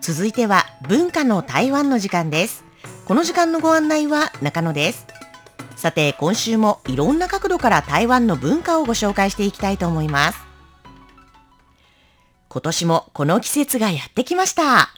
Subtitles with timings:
[0.00, 2.64] 続いては文化の台湾の時間です。
[3.04, 5.06] この時間のご案内は中野です。
[5.76, 10.38] さて、今週もいろんな角度から台湾の文化をご紹介していきたいと思います。
[12.48, 14.88] 今年もこの季節がやってきました。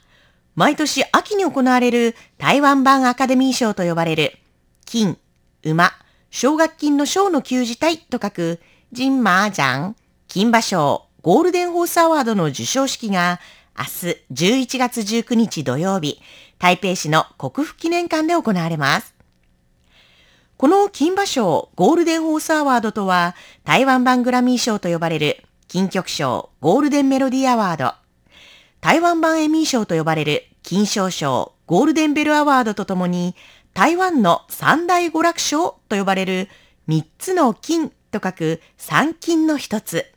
[0.55, 4.39] 毎年秋に行われる台湾版アカデミー賞と呼ばれる
[4.85, 5.19] 金、
[5.65, 5.91] 馬、
[6.31, 8.61] 奨学金の賞の旧字体と書く
[8.95, 9.97] 金馬奖、
[10.29, 13.41] 金馬賞、ゴールデンホースアワードの授賞式が
[13.79, 16.21] 明日11月19日土曜日、
[16.59, 19.15] 台北市の国府記念館で行われます。
[20.59, 27.95] この金馬賞ゴールデンホースアワードとは台湾版グラミー賞と呼ばれる金曲賞ゴールデンメロディアワード、
[28.81, 33.35] 台湾版エミー賞と呼ばれる金賞賞ゴールデンベルアワードとともに
[33.73, 36.49] 台湾の三大娯楽賞と呼ばれる
[36.87, 40.12] 三つの金と書く三金の一つ。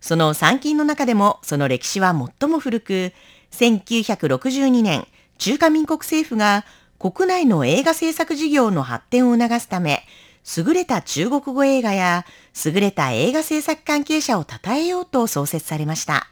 [0.00, 3.12] その三金の中でもその歴史は最も古く、
[3.52, 5.06] 1962年、
[5.38, 6.64] 中華民国政府が
[6.98, 10.02] 国内の映画制作事業の発展を促すため、
[10.56, 12.24] 優れた中国語映画や
[12.64, 16.28] 優れた映画制作関係者を称えようと創設されました。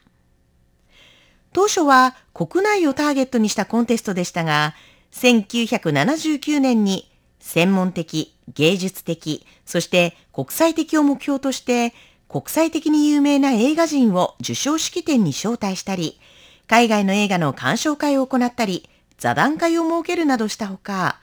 [1.53, 4.75] 当初は国内をターゲットにしたコンテストでしたが、
[5.13, 7.11] 1979年に
[7.41, 11.95] 専門的、芸術的、そして国際的を目標として、
[12.37, 16.21] 国際的に有名な映画人を受賞式典に招待したり、
[16.67, 21.19] 海外の映画の鑑賞会を行ったり、座談会を設けるなどしたほか、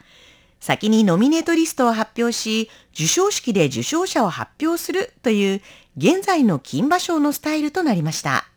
[0.60, 5.62] 先にノミネートリストを発表し、受賞式で受賞者を発表するという
[5.98, 8.48] 現在の金馬賞のスタイルとなりました。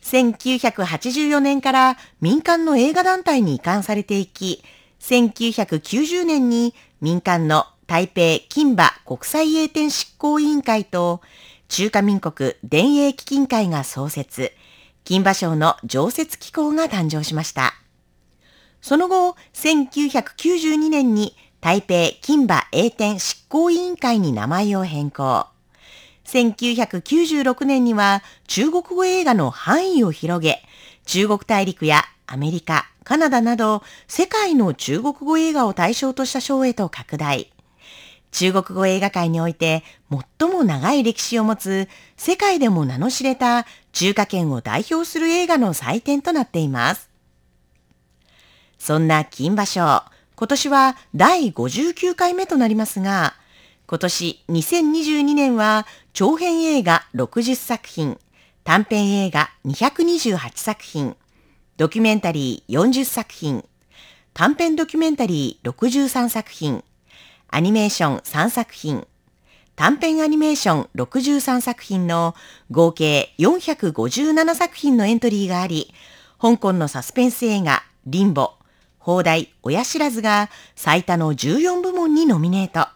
[0.00, 4.64] 1984年から民間の映画団体に移管されていき、
[5.00, 11.20] 1990年に民間の台北金馬国際映展執行委員会と
[11.68, 14.52] 中華民国電影基金会が創設、
[15.04, 17.74] 金馬賞の常設機構が誕生しました。
[18.80, 25.48] その後、1992年に台北金馬映展執行委員会に名前を変更。
[26.24, 30.62] 1996年には中国語映画の範囲を広げ、
[31.04, 37.52] 中国大陸やアメリカ、カナダなど世界の中国語映画を対象とした賞へと拡大。
[38.32, 39.84] 中国語映画界において
[40.38, 47.10] 最も長い歴史を持つ世界でも名の知れた中華圏を代表する映画の祭典となっています。
[48.78, 50.02] そんな金馬賞、
[50.34, 53.34] 今年は第59回目となりますが、
[53.86, 58.18] 今年2022年は長編映画60作品、
[58.64, 61.16] 短編映画228作品、
[61.76, 63.64] ドキュメンタリー40作品、
[64.32, 66.82] 短編ドキュメンタリー63作品、
[67.54, 69.06] アニメーション3作品、
[69.76, 72.34] 短編アニメーション63作品の
[72.70, 75.92] 合計457作品のエントリーがあり、
[76.40, 78.54] 香港のサスペンス映画リンボ、
[78.98, 82.88] 放題親知らずが最多の14部門にノミネート。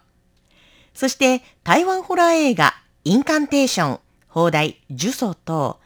[0.95, 2.73] そして台湾ホラー映画
[3.03, 5.79] インカンテーション、放題呪詛と、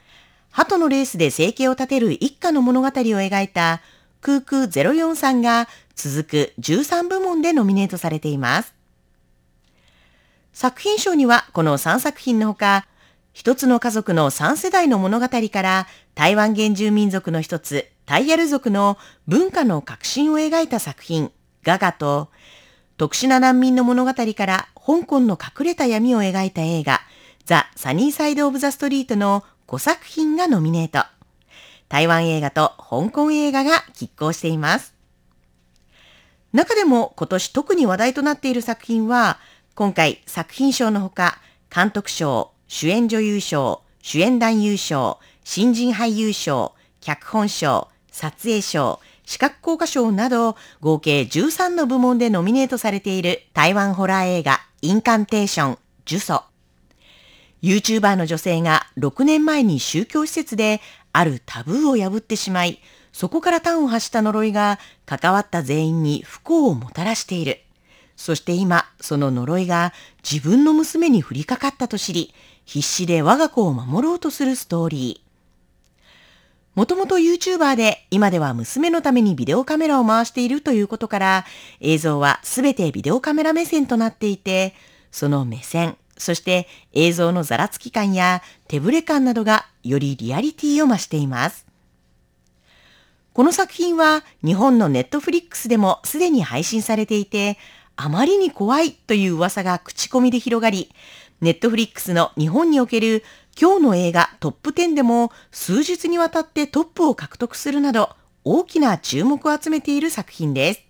[0.50, 3.82] 鳩のレースで生計を立てる一家の物語を描いた
[4.22, 8.74] 空空043が続く13部門でノミネートされています。
[10.54, 12.88] 作品賞にはこの3作品のほか、
[13.34, 18.98] 一つの家族の3世代の物語から台湾原住民族の一つ、タイヤル族の
[19.28, 21.32] 文化の革新を描いた作品、
[21.64, 22.30] ガガと、
[22.98, 27.02] 特殊な難民の物語から香港の隠れた闇を描いた映画、
[27.46, 31.08] ザ・サニーサイド・オブ・ザ・ストリートの5作品がノミネート。
[31.88, 35.01] 台湾映画と香港映画が拮抗しています。
[36.54, 39.40] 中でも今年特に話題となっている作品は、
[39.74, 41.40] 今回作品賞のほか、
[41.74, 56.44] 監督賞、主演女優賞、主演男優賞、新人俳優賞、脚本賞、撮影賞、視覚効果賞など合計13の部門でノミネートされている台湾ホラー映画インカンテーション、呪詛。
[57.62, 60.82] YouTuber の女性が6年前に宗教施設で
[61.14, 62.82] あるタブーを破ってしまい、
[63.14, 67.62] そこから端を発した呪いが関わった全員に不幸をもたらしている。
[68.16, 69.94] そして今、その呪いが
[70.24, 72.34] 自分の娘に降りかかったと知り、
[72.66, 75.32] 必死で我が子を守ろうとするストーリー。
[76.76, 81.46] もともと YouTuber で今では娘のためにビデオカメラを回しているということから
[81.82, 84.74] 映像はすべてビデオカメラ目線となっていて
[85.12, 91.71] その目線、そして映像のざらつき感や手ぶれ感などがよりリアリティを増しています。
[93.34, 97.58] この作品は日本のネットフリックスでもすでに配信されていて
[97.96, 100.90] あまりに怖いという噂が口コミで広がり
[101.40, 103.24] ネットフリックスの日本における
[103.60, 108.10] 今日の映画トップ10でも数日にわたってトップを獲得するなど
[108.44, 110.82] 大きな注目を集めている作品です。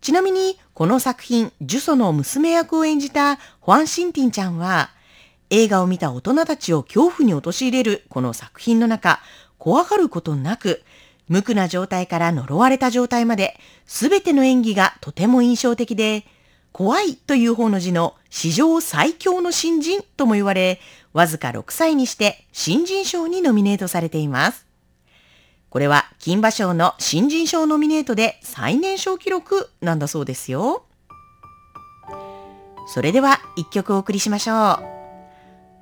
[0.00, 4.90] ちなみにこの作品、ジュソの娘役を演じたホアン・シンティンちゃんは
[5.50, 9.20] 映画を見た大人たちを恐怖に陥れるこの作品の中、
[9.64, 10.82] 怖がることなく
[11.26, 16.26] 無垢な状態から呪われた状態まで全ての演技がとても印象的で
[16.72, 20.80] 怖いという方の字の史上最強の新人とも言われ、
[21.14, 24.66] わずか6歳にして新人賞にノミネートされています。
[25.70, 30.84] これは金馬賞の新人賞ノミネートで最年少記録なんだそうですよ。
[32.86, 34.84] それでは一曲お送りしましょう。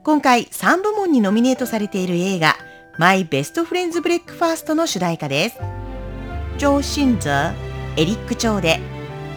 [0.05, 2.55] 今回3部門にノミネートされている映画、
[2.99, 5.59] マイベストフレンズブレックファーストの主題歌です。
[6.59, 7.53] 張信哲、
[7.97, 8.81] エリック・チョウで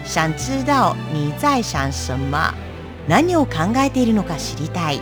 [0.03, 2.53] 想知道你在想什么？
[3.07, 4.99] 何を考えているのか知りたい。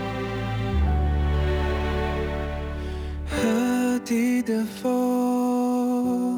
[3.27, 6.37] 河底的风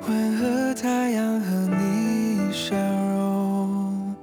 [0.00, 4.14] 混合太阳和你笑容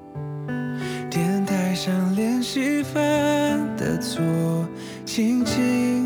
[1.10, 4.22] 电台上练习犯的错
[5.06, 6.01] 轻轻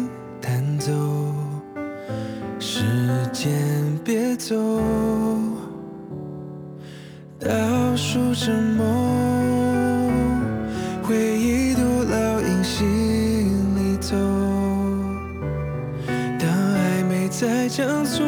[17.37, 18.25] 再将错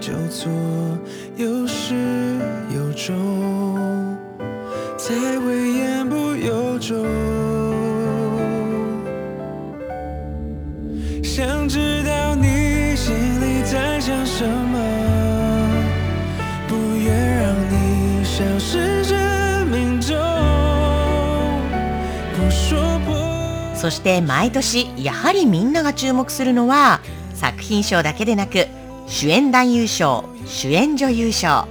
[0.00, 0.50] 就错，
[1.36, 1.94] 有始
[2.74, 4.16] 有终，
[4.96, 7.04] 才会言不由衷。
[11.22, 14.78] 想知道你心里在想什么。
[16.66, 20.16] 不愿让你消失生命中。
[22.34, 23.12] 不说不
[23.76, 27.00] そして毎年やはりみんなが注目するのは
[27.42, 28.68] 作品賞だけでなく
[29.08, 31.66] 主演男優賞主演女優賞。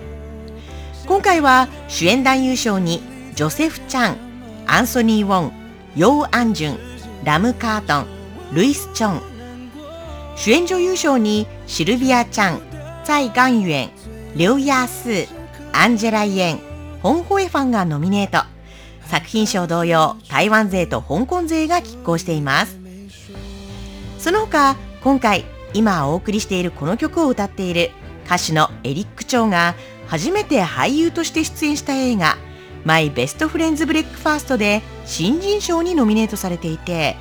[1.08, 3.02] 今回は主演男優賞に
[3.36, 4.18] ジョセフ・チャン
[4.68, 5.54] アンソニー・ウォン
[5.96, 6.78] ヨー・アンジュン
[7.24, 8.08] ラム・カートン
[8.54, 9.22] ルイス・チョン
[10.36, 12.62] 主演女優賞にシルビア・チャン
[13.06, 13.92] ツァイ・ガンユエン
[14.36, 15.28] リュウ・ヤースー
[15.72, 16.60] アンジェラ・イエン
[17.02, 18.46] ホン・ホエファンがノミネート
[19.08, 22.78] 作品賞同様台湾勢と香港勢が拮抗しています。
[24.20, 27.92] その他今回今お送りしているこの曲を歌っている
[28.26, 29.76] 歌手のエリック・チョウが
[30.08, 32.38] 初めて俳優として出演した映画
[32.84, 37.16] 「My Best Friend's Breakfast」で新人賞にノミネートされていて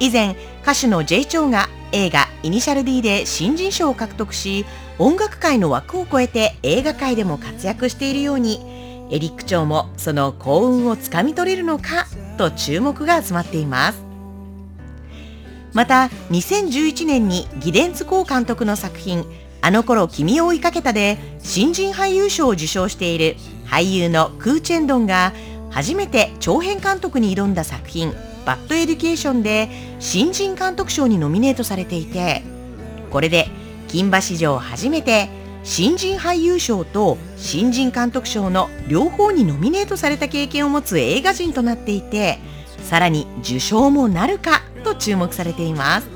[0.00, 4.64] 以前歌手の J チョウが映画「イニシャル D」で新人賞を獲得し
[4.98, 12.06] 音楽界の枠を超えて映画界でも活躍しているようにエリック・チョウもその幸運をつかみ取れるのか
[12.38, 14.11] と注目が集まっています。
[15.72, 19.24] また2011年にギデンズ・コー監督の作品
[19.60, 25.32] あの頃君を追いかけたで新人俳優賞を受賞している俳優のクー・チェンドンが
[25.70, 28.12] 初めて長編監督に挑んだ作品
[28.44, 29.70] Bad Education で
[30.00, 32.42] 新人監督賞にノミネートされていて
[33.10, 33.48] これで
[33.88, 35.28] 金馬史上初めて
[35.64, 42.38] 新人俳優賞と新人監督賞の両方にノミネートされた経験を持つ映画人となっていて
[42.78, 46.08] さらに受賞もなるかと注目されています。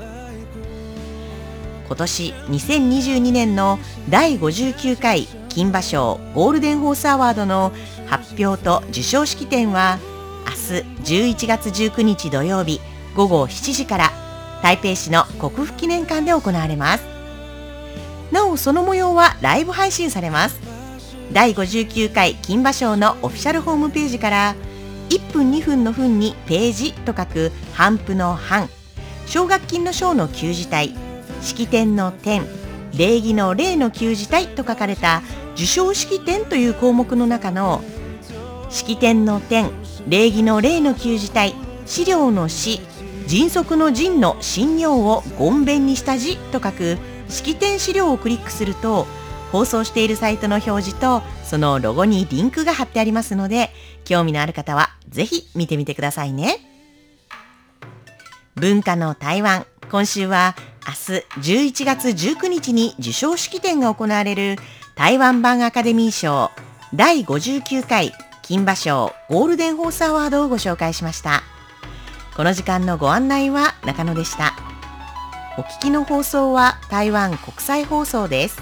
[1.87, 3.79] 今年2022年の
[4.09, 7.71] 第59回金馬賞ゴールデンホースアワードの
[8.07, 9.97] 発表と授賞式典は
[10.45, 10.51] 明
[11.05, 12.81] 日11月19日土曜日
[13.15, 14.11] 午後7時から
[14.61, 17.05] 台北市の国府記念館で行われます。
[18.31, 20.59] なおその模様はライブ配信されます。
[21.31, 24.55] 第59回金馬賞のオフィシャルホームページから
[25.09, 28.69] 1分2分の分にページと書く半布の半。
[29.25, 30.93] 奨学金の賞の旧字体。
[31.41, 32.45] 式典の点。
[32.97, 35.21] 礼儀の礼の旧字体と書かれた
[35.53, 37.81] 受賞式典という項目の中の。
[38.69, 39.69] 式典の点。
[40.07, 41.53] 礼儀の礼の旧字体。
[41.85, 42.81] 資料の詩。
[43.27, 46.97] 迅速の陣の信用をごんべんにした字と書く。
[47.29, 49.05] 式典資料をクリックすると
[49.51, 53.69] 放送しているサイトの表示とそのロゴにリンクが貼ってありますので
[54.03, 56.59] 興味のある方はぜひ見てみてくださいね。
[58.55, 59.65] 文化の台湾。
[59.89, 64.57] 今週は明日11月19日に授賞式典が行われる
[64.95, 66.51] 台湾版アカデミー賞。
[66.93, 71.43] 第59回金馬賞ゴールデンホースアワードをご紹介しました。
[72.35, 74.53] この時間のご案内は中野でした。
[75.57, 78.61] お聞きの放送は台湾国際放送です。